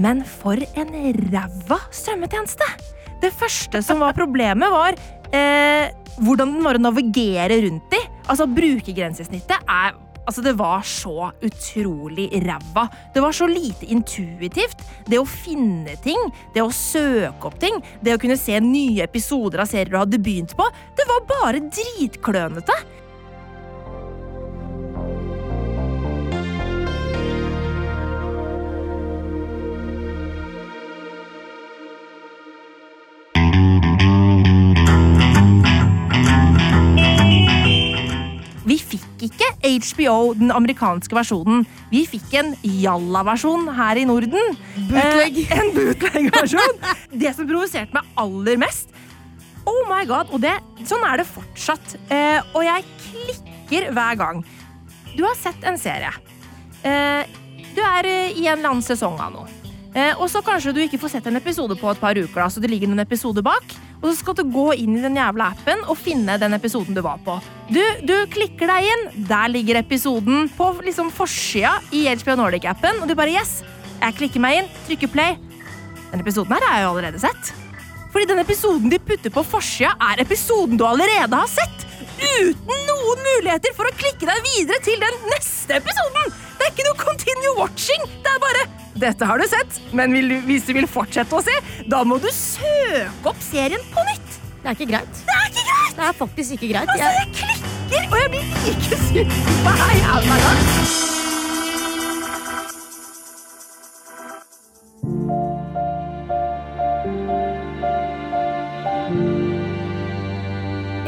Men 0.00 0.22
for 0.24 0.60
en 0.80 0.92
ræva 1.30 1.80
strømmetjeneste! 1.92 2.68
Det 3.20 3.32
første 3.36 3.82
som 3.84 4.00
var 4.00 4.16
problemet, 4.16 4.72
var 4.72 4.96
eh, 5.36 5.90
hvordan 6.24 6.54
den 6.56 6.64
var 6.64 6.78
å 6.78 6.84
navigere 6.86 7.60
rundt 7.66 7.96
i. 7.96 8.00
Altså, 8.26 8.48
brukergrensesnittet 8.48 9.60
er 9.66 9.98
Altså, 10.28 10.42
Det 10.44 10.52
var 10.54 10.84
så 10.86 11.32
utrolig 11.42 12.28
ræva. 12.44 12.84
Det 13.14 13.22
var 13.24 13.32
så 13.34 13.48
lite 13.50 13.88
intuitivt. 13.90 14.84
Det 15.08 15.18
å 15.18 15.26
finne 15.26 15.96
ting, 16.04 16.20
det 16.54 16.62
å 16.62 16.70
søke 16.70 17.48
opp 17.48 17.56
ting, 17.58 17.80
det 18.04 18.14
å 18.14 18.20
kunne 18.20 18.36
se 18.38 18.60
nye 18.62 19.02
episoder 19.08 19.64
av 19.64 19.66
serier 19.66 19.90
du 19.90 19.98
hadde 19.98 20.20
begynt 20.22 20.54
på, 20.54 20.68
det 20.94 21.08
var 21.08 21.26
bare 21.26 21.64
dritklønete. 21.66 22.76
HBO, 39.80 40.32
den 40.38 40.52
amerikanske 40.54 41.16
versjonen. 41.16 41.64
Vi 41.90 42.04
fikk 42.08 42.34
en 42.40 42.54
jalla-versjon 42.62 43.68
her 43.76 44.00
i 44.00 44.06
Norden. 44.08 44.56
Bootleg. 44.90 45.42
Eh, 45.46 45.58
en 45.58 45.72
bootleg-versjon. 45.76 46.80
det 47.22 47.34
som 47.36 47.48
provoserte 47.48 47.96
meg 47.96 48.08
aller 48.20 48.60
mest 48.60 48.96
Oh 49.68 49.84
my 49.90 50.06
god, 50.08 50.30
og 50.32 50.40
det, 50.42 50.54
Sånn 50.88 51.02
er 51.04 51.20
det 51.20 51.28
fortsatt. 51.28 51.94
Eh, 52.10 52.40
og 52.56 52.64
jeg 52.64 52.86
klikker 53.04 53.90
hver 53.94 54.16
gang. 54.18 54.40
Du 55.12 55.22
har 55.26 55.36
sett 55.38 55.64
en 55.68 55.78
serie. 55.78 56.12
Eh, 56.82 57.28
du 57.74 57.82
er 57.84 58.08
eh, 58.08 58.38
i 58.38 58.46
en 58.48 58.58
eller 58.58 58.72
annen 58.72 58.84
sesong 58.84 59.18
av 59.20 59.34
noe. 59.34 59.60
Eh, 59.94 60.14
og 60.16 60.28
så 60.30 60.42
kanskje 60.46 60.72
du 60.74 60.80
ikke 60.84 61.00
får 61.02 61.16
sett 61.16 61.28
en 61.28 61.38
episode 61.38 61.76
på 61.78 61.90
et 61.90 62.00
par 62.00 62.18
uker, 62.18 62.38
da, 62.38 62.48
så 62.50 62.62
det 62.62 62.70
ligger 62.70 62.90
noen 62.90 63.02
episoder 63.04 63.44
bak. 63.44 63.74
Og 64.00 64.08
så 64.08 64.14
skal 64.16 64.36
du 64.38 64.46
gå 64.48 64.70
inn 64.80 64.96
i 64.96 65.02
den 65.04 65.18
jævla 65.18 65.50
appen 65.52 65.82
og 65.86 65.98
finne 66.00 66.38
den 66.40 66.56
episoden 66.56 66.96
du 66.96 67.02
var 67.04 67.20
på. 67.24 67.36
Du, 67.70 67.80
du 68.06 68.14
klikker 68.32 68.70
deg 68.70 68.88
inn, 68.88 69.04
der 69.28 69.52
ligger 69.52 69.80
episoden 69.82 70.48
på 70.56 70.72
liksom 70.86 71.12
forsida 71.14 71.76
i 71.94 72.06
HBO 72.08 72.38
Nordic-appen, 72.40 73.02
og 73.02 73.10
du 73.10 73.16
bare 73.18 73.36
yes, 73.36 73.60
jeg 74.00 74.16
klikker 74.16 74.42
meg 74.42 74.62
inn, 74.62 74.70
trykker 74.88 75.12
play. 75.12 75.36
Den 76.10 76.24
episoden 76.24 76.56
her 76.56 76.64
har 76.66 76.78
jeg 76.78 76.86
jo 76.86 76.94
allerede 76.94 77.22
sett. 77.22 77.52
Fordi 78.10 78.26
den 78.26 78.42
episoden 78.42 78.90
de 78.90 78.98
putter 78.98 79.30
på 79.30 79.44
forsida, 79.46 79.92
er 80.10 80.24
episoden 80.24 80.80
du 80.80 80.86
allerede 80.88 81.36
har 81.36 81.50
sett. 81.50 81.86
Uten 82.20 82.84
noen 82.88 83.22
muligheter 83.24 83.76
for 83.76 83.88
å 83.88 83.96
klikke 84.00 84.26
deg 84.28 84.42
videre 84.48 84.80
til 84.84 84.98
den 85.00 85.24
neste 85.30 85.78
episoden. 85.78 86.34
Det 86.56 86.66
er 86.66 86.74
ikke 86.74 86.88
noe 86.88 87.00
continue 87.04 87.56
watching. 87.60 88.08
Det 88.24 88.32
er 88.32 88.42
bare 88.42 88.66
dette 88.98 89.24
har 89.28 89.38
du 89.38 89.46
sett, 89.48 89.80
men 89.96 90.12
hvis 90.46 90.66
du 90.66 90.72
vil 90.76 90.88
fortsette 90.90 91.36
å 91.36 91.42
se, 91.44 91.54
da 91.90 92.02
må 92.04 92.18
du 92.22 92.28
søke 92.34 93.30
opp 93.30 93.40
serien 93.44 93.82
på 93.94 94.04
nytt. 94.10 94.38
Det 94.60 94.68
er 94.68 94.76
ikke 94.76 94.90
greit. 94.90 95.22
Det 95.28 95.36
er 95.36 95.46
ikke 95.52 95.66
greit! 95.68 95.94
Det 96.00 96.08
er 96.08 96.18
faktisk 96.18 96.56
ikke 96.58 96.72
greit. 96.74 96.90
Altså, 96.90 97.06
Jeg, 97.06 97.14
jeg 97.20 97.30
klikker, 97.38 98.10
og 98.10 98.18
jeg 98.20 98.34
blir 98.34 98.44
like 98.66 99.00
sur 99.06 99.24
hver 99.64 99.96
jævla 100.00 100.42
gang. 100.44 101.09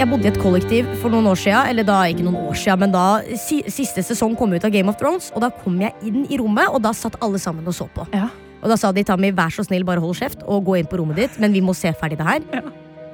Jeg 0.02 0.11
bodde 0.11 0.26
i 0.26 0.30
et 0.32 0.38
kollektiv 0.42 0.87
for 0.99 1.12
noen 1.14 1.28
år 1.30 1.38
siden, 1.38 1.68
eller 1.71 1.87
da 1.87 2.00
ikke 2.11 2.25
noen 2.26 2.49
år 2.50 2.56
siden, 2.59 2.80
men 2.82 2.94
da 2.94 3.02
si, 3.38 3.61
siste 3.71 4.02
sesong 4.02 4.32
kom 4.38 4.50
ut 4.50 4.64
av 4.66 4.73
Game 4.75 4.90
of 4.90 4.97
Thrones, 4.99 5.28
og 5.30 5.44
da 5.44 5.50
kom 5.62 5.76
jeg 5.78 5.94
inn 6.09 6.25
i 6.26 6.38
rommet, 6.40 6.73
og 6.75 6.80
da 6.82 6.90
satt 6.97 7.14
alle 7.23 7.38
sammen 7.42 7.68
og 7.71 7.76
så 7.76 7.87
på. 7.94 8.06
Ja. 8.11 8.26
Og 8.62 8.71
da 8.73 8.78
sa 8.78 8.90
de 8.94 9.04
Tammy, 9.06 9.30
vær 9.35 9.52
så 9.54 9.62
snill, 9.66 9.85
bare 9.87 10.02
hold 10.02 10.16
kjeft 10.18 10.42
og 10.42 10.64
gå 10.66 10.80
inn 10.80 10.88
på 10.90 10.99
rommet 10.99 11.21
ditt, 11.21 11.38
men 11.42 11.54
vi 11.54 11.62
må 11.62 11.75
se 11.78 11.92
ferdig 12.00 12.18
det 12.18 12.26
her. 12.26 12.66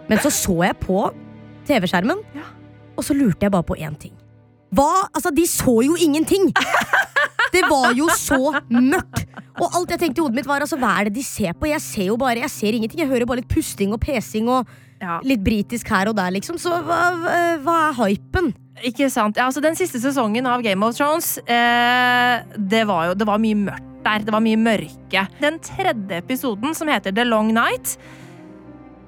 Men 0.09 0.23
så 0.25 0.33
så 0.33 0.57
jeg 0.65 0.79
på 0.81 1.03
TV-skjermen, 1.69 2.25
Ja. 2.39 2.47
og 2.97 3.05
så 3.05 3.17
lurte 3.17 3.45
jeg 3.45 3.53
bare 3.53 3.69
på 3.69 3.77
én 3.77 3.97
ting. 4.01 4.15
Hva? 4.73 4.89
Altså, 5.13 5.33
de 5.33 5.45
så 5.49 5.79
jo 5.85 5.97
ingenting! 5.97 6.51
Det 7.53 7.63
var 7.65 7.95
jo 7.97 8.05
så 8.13 8.53
mørkt! 8.69 9.25
Og 9.59 9.73
alt 9.75 9.93
jeg 9.95 10.01
tenkte 10.03 10.21
i 10.21 10.25
hodet 10.25 10.37
mitt 10.37 10.49
var 10.49 10.61
altså, 10.61 10.77
hva 10.81 10.91
er 11.01 11.09
det 11.09 11.15
de 11.17 11.23
ser 11.25 11.55
på? 11.57 11.69
Jeg 11.71 11.81
ser 11.81 12.11
jo 12.11 12.17
bare, 12.21 12.43
jeg 12.45 12.53
ser 12.53 12.77
ingenting. 12.77 13.01
Jeg 13.01 13.09
hører 13.09 13.25
bare 13.27 13.41
litt 13.41 13.49
pusting 13.49 13.95
og 13.97 14.01
pesing 14.05 14.51
og 14.53 14.69
Ja. 15.01 15.21
litt 15.23 15.45
britisk 15.47 15.89
her 15.95 16.09
og 16.11 16.17
der, 16.19 16.31
liksom. 16.35 16.57
Så 16.59 16.71
hva, 16.83 16.99
hva- 17.63 17.89
er 17.91 17.99
hypen? 18.01 18.53
Ikke 18.85 19.09
sant? 19.11 19.37
Ja, 19.37 19.47
altså 19.47 19.61
Den 19.63 19.75
siste 19.79 19.99
sesongen 20.03 20.47
av 20.47 20.63
Game 20.63 20.83
of 20.87 20.95
Thrones, 20.97 21.39
eh, 21.47 22.43
det 22.57 22.85
var 22.87 23.09
jo 23.09 23.15
det 23.19 23.27
var 23.27 23.39
mye 23.43 23.55
mørkt 23.59 23.85
der. 24.05 24.19
Det 24.27 24.33
var 24.33 24.41
mye 24.41 24.57
mørke. 24.59 25.27
Den 25.41 25.59
tredje 25.59 26.19
episoden, 26.23 26.75
som 26.75 26.89
heter 26.89 27.13
The 27.15 27.25
Long 27.25 27.53
Night 27.55 27.97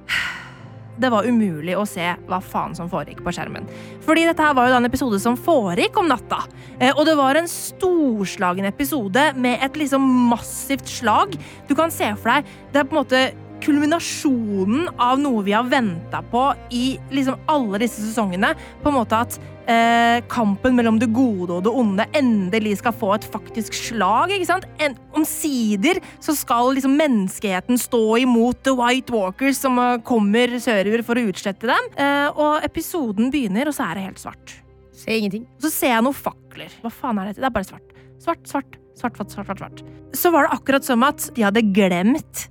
Det 1.00 1.08
var 1.08 1.24
umulig 1.24 1.72
å 1.80 1.86
se 1.88 2.04
hva 2.28 2.42
faen 2.44 2.74
som 2.76 2.90
foregikk 2.92 3.22
på 3.24 3.32
skjermen. 3.32 3.64
Fordi 4.04 4.26
dette 4.28 4.44
her 4.44 4.52
var 4.58 4.66
jo 4.68 4.74
da 4.74 4.80
en 4.82 4.88
episode 4.90 5.16
som 5.22 5.38
foregikk 5.40 5.96
om 5.96 6.10
natta. 6.10 6.42
Eh, 6.78 6.90
og 6.92 7.06
det 7.08 7.14
var 7.16 7.38
en 7.40 7.48
storslagen 7.48 8.68
episode 8.68 9.30
med 9.40 9.62
et 9.64 9.78
liksom 9.80 10.04
massivt 10.28 10.90
slag. 10.90 11.38
Du 11.70 11.74
kan 11.78 11.90
se 11.94 12.10
for 12.20 12.34
deg 12.34 12.44
Det 12.74 12.82
er 12.82 12.84
på 12.90 12.96
en 12.98 13.00
måte 13.00 13.22
kulminasjonen 13.64 14.88
av 15.00 15.20
noe 15.22 15.44
vi 15.46 15.54
har 15.56 15.68
venta 15.70 16.22
på 16.32 16.50
i 16.74 16.84
liksom 17.14 17.38
alle 17.50 17.80
disse 17.82 18.02
sesongene. 18.02 18.54
På 18.82 18.90
en 18.90 18.98
måte 18.98 19.18
at 19.26 19.38
eh, 19.70 20.20
kampen 20.30 20.76
mellom 20.78 20.98
det 21.00 21.10
gode 21.14 21.58
og 21.58 21.64
det 21.66 21.72
onde 21.82 22.06
endelig 22.16 22.78
skal 22.80 22.96
få 22.96 23.12
et 23.16 23.26
faktisk 23.32 23.76
slag. 23.76 24.34
ikke 24.34 24.48
sant? 24.48 24.66
En, 24.82 24.96
omsider 25.16 26.00
så 26.22 26.34
skal 26.38 26.74
liksom 26.76 26.96
menneskeheten 27.00 27.80
stå 27.80 28.04
imot 28.24 28.62
The 28.66 28.74
White 28.78 29.14
Walkers 29.14 29.60
som 29.62 29.78
eh, 29.82 30.00
kommer 30.06 30.58
sørover 30.62 31.04
for 31.06 31.20
å 31.20 31.28
utslette 31.30 31.70
dem. 31.70 31.92
Eh, 31.96 32.28
og 32.34 32.66
episoden 32.66 33.32
begynner, 33.32 33.70
og 33.70 33.76
så 33.76 33.90
er 33.90 33.98
det 33.98 34.08
helt 34.10 34.22
svart. 34.22 34.60
Ser 35.00 35.16
ingenting. 35.16 35.46
Så 35.62 35.72
ser 35.72 35.94
jeg 35.94 36.04
noen 36.04 36.16
fakler. 36.16 36.72
Hva 36.82 36.92
faen 36.92 37.20
er 37.20 37.30
dette? 37.30 37.42
Det 37.42 37.48
er 37.48 37.56
bare 37.56 37.68
svart. 37.68 37.98
Svart, 38.20 38.42
svart, 38.48 38.78
svart, 38.98 39.16
svart, 39.16 39.32
svart, 39.32 39.48
svart, 39.48 39.62
svart. 39.62 39.84
Så 40.16 40.32
var 40.34 40.44
det 40.44 40.56
akkurat 40.58 40.84
som 40.84 41.04
at 41.06 41.30
de 41.36 41.46
hadde 41.46 41.62
glemt 41.72 42.48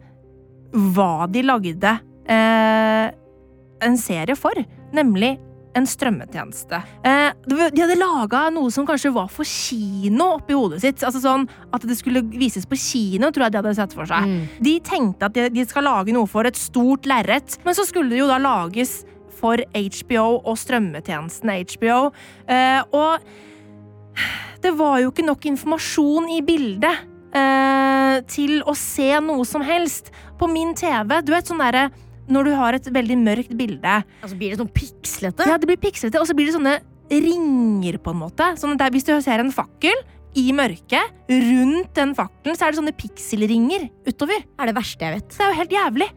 hva 0.72 1.28
de 1.32 1.44
lagde 1.46 1.94
eh, 2.30 3.06
en 3.86 3.98
serie 4.00 4.36
for, 4.38 4.58
nemlig 4.96 5.38
en 5.78 5.86
strømmetjeneste. 5.88 6.80
Eh, 7.06 7.30
de 7.46 7.82
hadde 7.82 7.98
laga 8.00 8.48
noe 8.54 8.72
som 8.74 8.88
kanskje 8.90 9.12
var 9.14 9.30
for 9.32 9.48
kino 9.48 10.32
oppi 10.40 10.58
hodet 10.58 10.82
sitt. 10.84 11.04
Altså 11.06 11.22
sånn 11.24 11.46
At 11.76 11.86
det 11.88 12.00
skulle 12.00 12.24
vises 12.26 12.66
på 12.70 12.80
kino, 12.80 13.30
tror 13.30 13.48
jeg 13.48 13.54
de 13.54 13.62
hadde 13.62 13.76
sett 13.78 13.94
for 13.96 14.10
seg. 14.10 14.34
De 14.66 14.80
tenkte 14.86 15.30
at 15.30 15.38
de, 15.38 15.50
de 15.54 15.68
skal 15.70 15.86
lage 15.88 16.16
noe 16.16 16.30
for 16.30 16.50
et 16.50 16.58
stort 16.58 17.10
lerret, 17.10 17.60
men 17.66 17.78
så 17.78 17.86
skulle 17.88 18.14
det 18.16 18.24
jo 18.24 18.30
da 18.32 18.40
lages 18.42 19.04
for 19.40 19.62
HBO 19.72 20.26
og 20.42 20.58
strømmetjenesten 20.60 21.54
HBO. 21.54 22.00
Eh, 22.50 22.82
og 22.92 23.22
det 24.64 24.74
var 24.76 25.00
jo 25.04 25.14
ikke 25.14 25.28
nok 25.28 25.46
informasjon 25.54 26.28
i 26.36 26.42
bildet 26.44 27.06
eh, 27.36 28.20
til 28.30 28.62
å 28.68 28.76
se 28.78 29.10
noe 29.24 29.46
som 29.48 29.64
helst. 29.66 30.12
På 30.40 30.48
min 30.52 30.74
TV, 30.78 31.20
du 31.26 31.34
vet 31.34 31.50
sånn 31.50 31.62
derre 31.62 31.90
når 32.30 32.46
du 32.46 32.54
har 32.56 32.78
et 32.78 32.86
veldig 32.94 33.16
mørkt 33.18 33.56
bilde 33.58 33.94
Altså 34.22 34.36
Blir 34.38 34.54
det 34.54 34.60
sånn 34.60 34.70
pikslete? 34.70 35.48
Ja, 35.50 35.58
det 35.58 35.66
blir 35.66 35.80
pikslete, 35.82 36.22
og 36.22 36.28
så 36.30 36.36
blir 36.38 36.46
det 36.46 36.54
sånne 36.54 36.76
ringer, 37.10 37.98
på 37.98 38.14
en 38.14 38.20
måte. 38.22 38.52
Sånn 38.62 38.76
at 38.76 38.78
det 38.78 38.86
er- 38.86 38.94
hvis 38.94 39.08
du 39.08 39.22
ser 39.22 39.40
en 39.42 39.52
fakkel 39.52 39.98
i 40.38 40.52
mørket, 40.54 41.10
rundt 41.28 41.94
den 41.98 42.14
fakkelen, 42.14 42.56
så 42.56 42.68
er 42.68 42.72
det 42.72 42.78
sånne 42.80 42.94
pikselringer 42.96 43.90
utover. 44.06 44.38
Det 44.46 44.60
er 44.62 44.66
det 44.68 44.76
verste 44.76 45.00
jeg 45.02 45.16
vet. 45.16 45.30
Det 45.30 45.42
er 45.42 45.50
jo 45.50 45.60
helt 45.60 45.72
jævlig. 45.72 46.10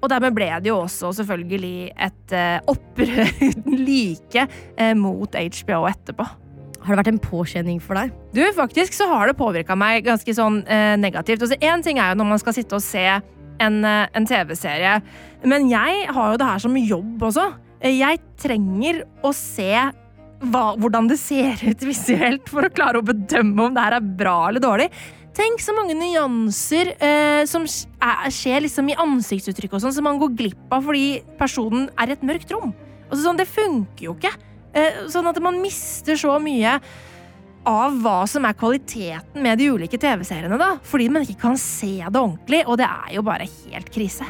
Og 0.00 0.08
dermed 0.08 0.34
ble 0.34 0.46
det 0.62 0.70
jo 0.70 0.76
også 0.84 1.10
selvfølgelig 1.12 1.92
et 1.98 2.32
uh, 2.32 2.60
opprør 2.70 3.28
uten 3.42 3.76
like 3.88 4.48
uh, 4.78 4.94
mot 4.94 5.28
HBO 5.34 5.84
etterpå. 5.90 6.26
Har 6.84 6.94
det 6.94 7.00
vært 7.02 7.10
en 7.12 7.20
påkjenning 7.22 7.80
for 7.82 7.98
deg? 7.98 8.12
Du, 8.36 8.42
faktisk 8.56 8.94
så 8.96 9.08
har 9.10 9.28
det 9.30 9.36
påvirka 9.38 9.74
meg 9.78 10.04
ganske 10.06 10.34
sånn 10.36 10.60
eh, 10.70 10.94
negativt. 11.00 11.42
Altså, 11.42 11.58
Én 11.58 11.82
ting 11.84 11.98
er 11.98 12.12
jo 12.12 12.20
når 12.20 12.30
man 12.34 12.42
skal 12.42 12.54
sitte 12.56 12.78
og 12.78 12.84
se 12.84 13.02
en, 13.08 13.78
eh, 13.84 14.06
en 14.14 14.28
TV-serie, 14.28 14.98
men 15.44 15.66
jeg 15.72 16.06
har 16.14 16.32
jo 16.34 16.38
det 16.38 16.46
her 16.52 16.62
som 16.62 16.76
jobb 16.78 17.24
også. 17.30 17.48
Eh, 17.80 17.98
Jeg 17.98 18.22
trenger 18.38 19.02
å 19.26 19.32
se 19.34 19.72
hva, 20.38 20.64
hvordan 20.78 21.08
det 21.10 21.18
ser 21.18 21.58
ut 21.66 21.82
visuelt 21.90 22.48
for 22.48 22.66
å 22.68 22.70
klare 22.74 23.02
å 23.02 23.06
bedømme 23.06 23.66
om 23.68 23.74
det 23.74 23.86
her 23.88 23.98
er 23.98 24.10
bra 24.22 24.38
eller 24.48 24.62
dårlig. 24.62 24.90
Tenk 25.38 25.60
så 25.62 25.74
mange 25.74 25.94
nyanser 25.94 26.94
eh, 26.98 27.44
som 27.46 27.62
er, 27.66 28.30
skjer 28.34 28.64
liksom 28.64 28.88
i 28.90 28.96
ansiktsuttrykk 28.98 29.76
sånn, 29.78 29.94
som 29.94 30.06
man 30.06 30.18
går 30.18 30.32
glipp 30.38 30.72
av 30.74 30.86
fordi 30.86 31.20
personen 31.38 31.86
er 31.98 32.10
i 32.10 32.16
et 32.16 32.24
mørkt 32.26 32.50
rom. 32.54 32.72
Altså, 33.08 33.22
sånn, 33.24 33.38
det 33.38 33.46
funker 33.50 34.08
jo 34.08 34.14
ikke. 34.16 34.32
Eh, 34.78 35.04
sånn 35.10 35.26
at 35.30 35.38
man 35.42 35.60
mister 35.62 36.18
så 36.18 36.36
mye 36.42 36.78
av 37.68 37.96
hva 38.00 38.18
som 38.30 38.46
er 38.48 38.56
kvaliteten 38.56 39.42
med 39.44 39.58
de 39.60 39.70
ulike 39.74 39.98
TV-seriene, 40.00 40.58
da. 40.60 40.76
Fordi 40.86 41.08
man 41.12 41.24
ikke 41.26 41.40
kan 41.42 41.58
se 41.60 41.98
det 41.98 42.20
ordentlig, 42.20 42.62
og 42.66 42.78
det 42.80 42.86
er 42.88 43.16
jo 43.18 43.24
bare 43.26 43.48
helt 43.48 43.90
krise. 43.92 44.28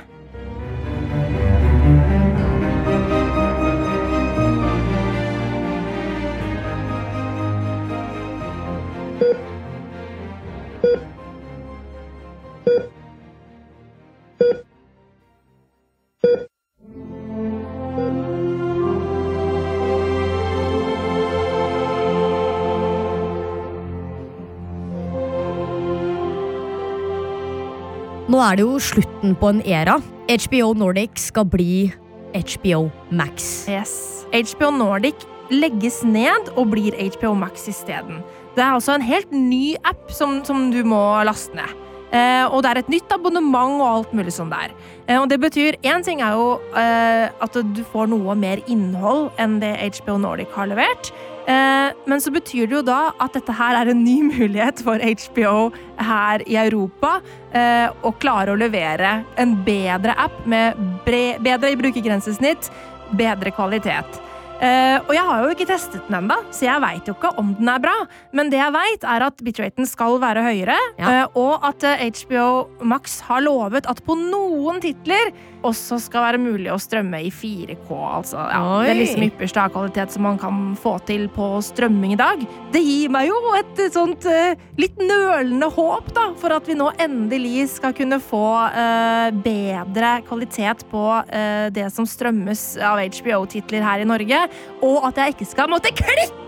Nå 28.29 28.37
er 28.45 28.59
det 28.59 28.65
jo 28.67 28.77
slutten 28.77 29.33
på 29.41 29.49
en 29.55 29.63
era. 29.65 29.95
HBO 30.29 30.75
Nordic 30.77 31.17
skal 31.23 31.47
bli 31.49 31.89
HBO 32.37 32.91
Max. 33.09 33.65
Yes. 33.73 34.27
HBO 34.29 34.69
Nordic 34.77 35.25
legges 35.49 36.03
ned 36.05 36.51
og 36.53 36.75
blir 36.75 36.93
HBO 36.93 37.33
Max 37.33 37.65
isteden. 37.73 38.21
Det 38.53 38.61
er 38.61 38.75
altså 38.75 38.99
en 38.99 39.07
helt 39.07 39.33
ny 39.33 39.79
app 39.89 40.13
som, 40.13 40.43
som 40.45 40.69
du 40.75 40.83
må 40.85 41.01
laste 41.25 41.57
ned. 41.57 41.73
Eh, 42.13 42.45
og 42.49 42.63
det 42.65 42.71
er 42.71 42.81
et 42.83 42.93
nytt 42.93 43.13
abonnement 43.13 43.81
og 43.81 43.89
alt 43.89 44.13
mulig 44.17 44.33
sånn 44.37 44.53
der. 44.53 44.77
Eh, 45.07 45.17
og 45.17 45.29
det 45.33 45.41
betyr 45.41 45.77
Én 45.85 46.05
ting 46.05 46.21
er 46.25 46.37
jo 46.37 46.55
eh, 46.77 47.33
at 47.33 47.57
du 47.57 47.83
får 47.93 48.09
noe 48.13 48.37
mer 48.37 48.61
innhold 48.69 49.29
enn 49.41 49.59
det 49.65 49.75
HBO 50.01 50.17
Nordic 50.21 50.53
har 50.57 50.69
levert. 50.69 51.13
Eh, 51.49 51.91
men 52.05 52.21
så 52.21 52.33
betyr 52.35 52.67
det 52.69 52.77
jo 52.77 52.85
da 52.85 53.15
at 53.17 53.33
dette 53.39 53.55
her 53.57 53.79
er 53.81 53.93
en 53.93 54.05
ny 54.05 54.19
mulighet 54.35 54.83
for 54.85 55.01
HBO 55.01 55.71
her 55.97 56.45
i 56.45 56.59
Europa 56.61 57.19
eh, 57.57 57.89
å 58.05 58.13
klare 58.21 58.53
å 58.53 58.61
levere 58.61 59.23
en 59.41 59.57
bedre 59.65 60.17
app 60.21 60.43
med 60.49 60.77
bedre 61.09 61.73
brukergrensesnitt, 61.81 62.69
bedre 63.17 63.55
kvalitet. 63.57 64.25
Uh, 64.59 64.99
og 65.07 65.13
jeg 65.15 65.23
har 65.23 65.45
jo 65.45 65.51
ikke 65.55 65.67
testet 65.71 66.07
den 66.09 66.17
ennå, 66.19 66.35
så 66.51 66.65
jeg 66.67 66.83
veit 66.83 67.07
jo 67.07 67.13
ikke 67.15 67.31
om 67.39 67.53
den 67.61 67.69
er 67.71 67.79
bra. 67.79 67.93
Men 68.35 68.49
det 68.51 68.59
jeg 68.59 68.75
veit, 68.75 69.05
er 69.07 69.25
at 69.29 69.43
bitraten 69.47 69.87
skal 69.87 70.19
være 70.19 70.43
høyere, 70.43 70.75
Ja. 70.99 71.13
uh, 71.31 71.39
og 71.39 71.63
at 71.69 71.87
HBO 72.19 72.67
Max 72.83 73.21
har 73.29 73.45
lovet 73.47 73.87
at 73.87 74.03
på 74.03 74.17
noen 74.19 74.83
titler 74.83 75.31
også 75.67 75.99
skal 76.03 76.25
være 76.27 76.41
mulig 76.43 76.71
å 76.73 76.79
strømme 76.81 77.21
i 77.27 77.31
4K. 77.35 77.91
Altså, 77.91 78.39
ja, 78.51 78.63
det 78.85 78.93
er 78.93 78.99
liksom 79.01 79.25
ypperste 79.27 79.63
av 79.63 79.73
kvalitet 79.75 80.15
som 80.15 80.27
man 80.29 80.39
kan 80.41 80.61
få 80.79 80.97
til 81.09 81.27
på 81.35 81.49
strømming 81.65 82.15
i 82.15 82.21
dag. 82.21 82.45
Det 82.75 82.83
gir 82.85 83.13
meg 83.15 83.29
jo 83.31 83.39
et 83.59 83.83
eh, 83.83 83.93
sånt 83.95 84.29
eh, 84.31 84.59
litt 84.81 84.99
nølende 85.01 85.71
håp 85.75 86.13
da, 86.17 86.29
for 86.41 86.55
at 86.55 86.69
vi 86.69 86.79
nå 86.79 86.91
endelig 87.03 87.69
skal 87.77 87.95
kunne 87.97 88.21
få 88.23 88.45
uh, 88.73 89.29
bedre 89.45 90.13
kvalitet 90.29 90.85
på 90.93 91.05
uh, 91.19 91.67
det 91.75 91.89
som 91.95 92.07
strømmes 92.09 92.65
av 92.85 93.01
HBO-titler 93.03 93.85
her 93.85 94.05
i 94.05 94.09
Norge, 94.09 94.45
og 94.85 95.09
at 95.11 95.23
jeg 95.23 95.37
ikke 95.37 95.51
skal 95.53 95.73
måtte 95.73 95.95
klikke 95.97 96.48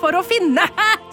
for 0.00 0.14
å 0.14 0.22
finne 0.26 0.64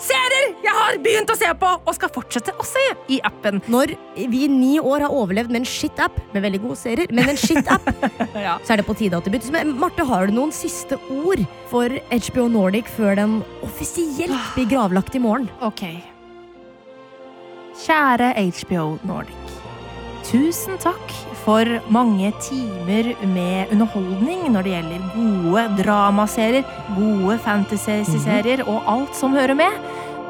serier 0.01 0.51
jeg 0.63 0.73
har 0.77 0.97
begynt 1.03 1.31
å 1.33 1.37
se 1.37 1.49
på 1.59 1.69
og 1.81 1.91
skal 1.97 2.11
fortsette 2.13 2.53
å 2.61 2.65
se 2.67 2.83
i 3.15 3.19
appen. 3.25 3.61
Når 3.71 3.93
vi 4.29 4.43
i 4.45 4.49
ni 4.51 4.73
år 4.79 5.05
har 5.07 5.13
overlevd 5.15 5.51
med 5.53 5.63
en 5.63 5.69
shit-app, 5.69 6.17
med 6.35 6.43
veldig 6.45 6.61
gode 6.65 6.77
serier, 6.79 7.11
men 7.15 7.31
en 7.33 7.39
shit-app, 7.39 7.87
Ja. 8.45 8.57
så 8.65 8.75
er 8.75 8.81
det 8.81 8.87
på 8.87 8.95
tide 8.99 9.17
at 9.17 9.25
det 9.27 9.33
byttes. 9.35 9.51
Men 9.55 9.73
Marte, 9.79 10.05
har 10.05 10.27
du 10.29 10.35
noen 10.37 10.53
siste 10.55 10.99
ord 11.11 11.41
for 11.71 11.89
HBO 12.11 12.47
Nordic 12.51 12.89
før 12.97 13.15
den 13.19 13.39
offisielt 13.65 14.35
blir 14.57 14.69
gravlagt 14.73 15.15
i 15.17 15.23
morgen? 15.23 15.47
Ok. 15.65 15.85
Kjære 17.85 18.31
HBO 18.61 18.85
Nordic. 19.07 19.55
Tusen 20.25 20.77
takk 20.81 21.11
for 21.45 21.69
mange 21.93 22.31
timer 22.41 23.11
med 23.29 23.73
underholdning 23.73 24.47
når 24.53 24.65
det 24.65 24.73
gjelder 24.73 25.05
gode 25.13 25.65
dramaserier, 25.81 26.65
gode 26.97 27.37
fantasy-serier 27.45 28.65
og 28.65 28.81
alt 28.89 29.15
som 29.17 29.37
hører 29.37 29.57
med. 29.57 29.77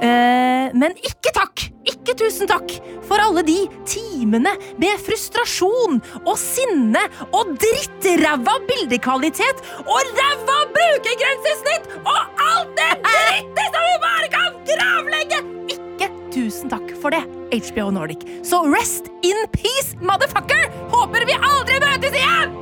Eh, 0.04 0.74
men 0.76 0.96
ikke 1.00 1.32
takk! 1.36 1.70
Ikke 1.86 2.16
tusen 2.18 2.50
takk 2.50 2.74
for 3.06 3.22
alle 3.22 3.44
de 3.46 3.58
timene 3.88 4.56
med 4.82 5.00
frustrasjon 5.06 6.02
og 6.24 6.34
sinne 6.42 7.04
og 7.30 7.54
drittræva 7.62 8.58
bildekvalitet 8.68 9.62
og 9.86 10.12
ræva 10.18 10.58
brukergrensesnitt 10.76 11.88
og 12.02 12.44
alt 12.50 12.74
det 12.80 12.92
drittet 13.06 13.78
som 13.78 13.88
vi 13.88 13.96
bare 14.08 14.32
kan 14.36 14.60
gravlegge! 14.74 15.42
Ikke 15.78 16.12
tusen 16.34 16.74
takk 16.74 16.92
for 17.02 17.16
det, 17.16 17.24
HBO 17.52 17.92
Nordic. 17.92 18.26
Så 18.44 18.64
rest 18.64 19.10
in 19.24 19.48
peace, 19.52 19.96
motherfucker! 20.02 20.70
Håper 20.94 21.26
vi 21.26 21.40
aldri 21.42 21.82
møtes 21.84 22.16
igjen! 22.16 22.62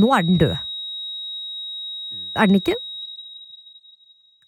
Nå 0.00 0.12
er 0.16 0.22
den 0.22 0.38
død. 0.38 0.56
Er 2.36 2.46
den 2.46 2.54
ikke? 2.54 2.74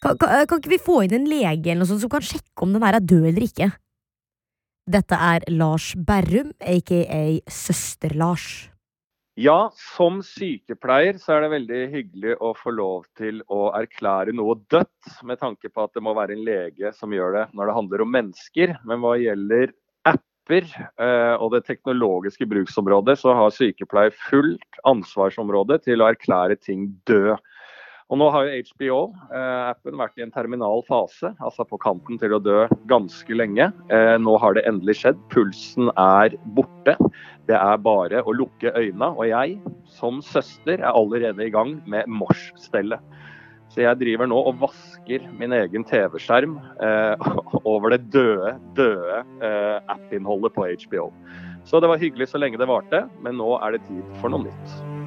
Kan, 0.03 0.19
kan, 0.19 0.35
kan 0.51 0.59
ikke 0.59 0.75
vi 0.75 0.83
få 0.83 1.03
inn 1.07 1.15
en 1.21 1.31
lege 1.31 1.71
eller 1.71 1.85
noe 1.85 1.91
sånt 1.93 2.03
som 2.03 2.11
kan 2.13 2.25
sjekke 2.27 2.67
om 2.67 2.75
den 2.75 2.83
her 2.83 2.99
er 2.99 3.07
død 3.07 3.31
eller 3.31 3.47
ikke? 3.47 3.71
Dette 4.91 5.15
er 5.15 5.47
Lars 5.55 5.93
Berrum, 5.95 6.51
aka 6.59 7.23
Søster-Lars. 7.47 8.73
Ja, 9.41 9.71
som 9.97 10.19
sykepleier 10.27 11.17
så 11.17 11.37
er 11.37 11.45
det 11.45 11.53
veldig 11.55 11.79
hyggelig 11.95 12.35
å 12.45 12.51
få 12.59 12.75
lov 12.75 13.07
til 13.17 13.39
å 13.49 13.71
erklære 13.79 14.35
noe 14.37 14.59
dødt, 14.69 15.15
med 15.25 15.41
tanke 15.41 15.71
på 15.73 15.87
at 15.87 15.95
det 15.97 16.03
må 16.05 16.13
være 16.19 16.37
en 16.37 16.43
lege 16.45 16.91
som 16.99 17.15
gjør 17.15 17.39
det 17.39 17.47
når 17.57 17.71
det 17.71 17.77
handler 17.79 18.05
om 18.05 18.13
mennesker. 18.13 18.75
Men 18.85 19.01
hva 19.01 19.15
gjelder 19.23 19.73
apper 20.05 20.67
eh, 20.67 21.35
og 21.39 21.55
det 21.55 21.63
teknologiske 21.71 22.45
bruksområdet, 22.51 23.17
så 23.23 23.33
har 23.39 23.57
sykepleier 23.57 24.13
fullt 24.29 24.83
ansvarsområde 24.91 25.81
til 25.87 26.05
å 26.05 26.11
erklære 26.13 26.59
ting 26.61 26.91
død. 27.09 27.39
Og 28.13 28.19
nå 28.21 28.27
har 28.29 28.45
jo 28.45 28.65
HBO-appen 28.69 29.97
vært 29.97 30.19
i 30.21 30.25
en 30.27 30.33
terminal 30.35 30.83
fase, 30.85 31.31
altså 31.41 31.65
på 31.65 31.79
kanten 31.81 32.19
til 32.21 32.35
å 32.37 32.43
dø 32.45 32.67
ganske 32.91 33.39
lenge. 33.39 33.71
Eh, 33.89 34.17
nå 34.21 34.35
har 34.43 34.59
det 34.59 34.67
endelig 34.69 34.99
skjedd. 35.01 35.23
Pulsen 35.33 35.89
er 35.97 36.37
borte. 36.53 36.99
Det 37.49 37.57
er 37.57 37.81
bare 37.81 38.21
å 38.21 38.37
lukke 38.37 38.75
øynene. 38.77 39.15
Og 39.17 39.31
jeg, 39.31 39.57
som 39.97 40.21
søster, 40.29 40.77
er 40.77 40.93
allerede 40.93 41.47
i 41.47 41.55
gang 41.55 41.79
med 41.89 42.13
morsstellet. 42.21 43.01
Så 43.73 43.81
jeg 43.87 44.03
driver 44.03 44.29
nå 44.29 44.37
og 44.45 44.61
vasker 44.61 45.25
min 45.41 45.57
egen 45.57 45.89
TV-skjerm 45.89 46.59
eh, 46.85 47.29
over 47.73 47.97
det 47.97 48.03
døde, 48.13 48.59
døde 48.77 49.23
eh, 49.41 49.79
app-innholdet 49.89 50.53
på 50.53 50.69
HBO. 50.85 51.09
Så 51.65 51.81
det 51.81 51.89
var 51.89 52.03
hyggelig 52.03 52.29
så 52.29 52.45
lenge 52.45 52.61
det 52.61 52.69
varte, 52.69 53.07
men 53.25 53.41
nå 53.41 53.55
er 53.63 53.79
det 53.79 53.87
tid 53.89 54.05
for 54.21 54.29
noe 54.29 54.51
nytt. 54.51 55.02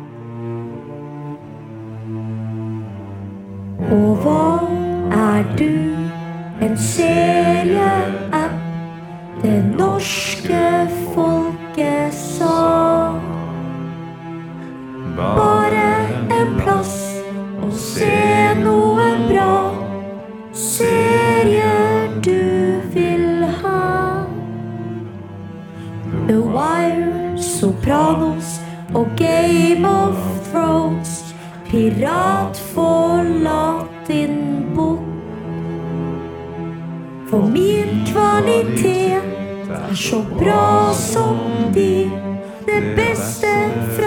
Og 3.80 4.16
hva 4.24 4.60
er 5.12 5.44
du? 5.60 5.72
En 6.64 6.78
serieapp 6.78 8.56
det 9.42 9.64
norske 9.78 10.88
folket 11.14 12.14
sa. 12.14 13.14
Bare 15.18 15.90
en 16.38 16.56
plass 16.62 16.96
å 17.62 17.70
se 17.76 18.56
noe 18.64 19.10
bra. 19.28 19.52
Serier 20.56 22.16
du 22.26 22.82
vil 22.96 23.46
ha. 23.62 24.26
The 26.26 26.40
Wire, 26.40 27.38
Sopranos 27.38 28.58
og 28.96 29.14
Game 29.20 29.86
of 29.86 30.18
Thrones. 30.50 31.15
Pirat 31.86 32.58
forlat 32.58 34.08
din 34.08 34.66
bok. 34.76 35.00
For 37.30 37.42
min 37.54 38.06
kvalitet 38.10 39.22
er 39.90 39.96
så 39.96 40.20
bra 40.40 40.94
som 40.94 41.38
din. 41.74 42.10
Det 42.66 42.82
beste 42.96 43.54
fra 43.98 44.05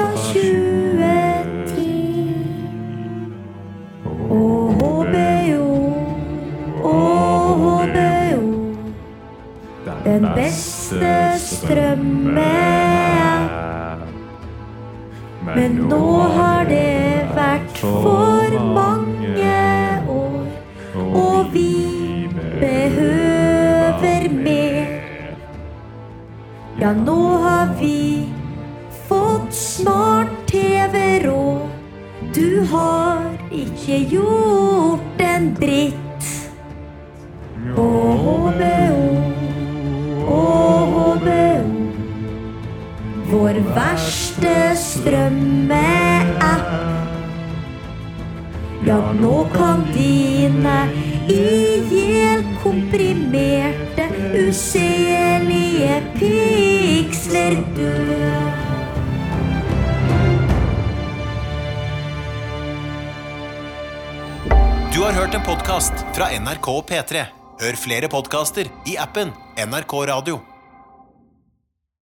strømmeapp. 44.99 46.67
Ja, 48.87 49.13
nå 49.13 49.49
kan 49.53 49.85
dine 49.93 50.89
ihjelkomprimerte, 51.29 54.09
uselige 54.49 56.03
piksler 56.17 57.57
dø. 57.77 57.93
Du 64.95 65.03
har 65.05 65.13
hørt 65.13 65.35
en 65.35 65.43
podkast 65.47 65.93
fra 66.17 66.27
NRK 66.41 66.69
P3. 66.89 67.25
Hør 67.59 67.75
flere 67.79 68.09
podkaster 68.11 68.65
i 68.87 68.97
appen 68.99 69.29
NRK 69.59 69.93
Radio. 70.11 70.48